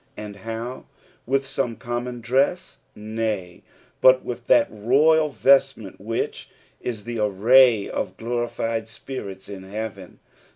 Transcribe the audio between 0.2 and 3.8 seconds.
how! With some common dress) Nay,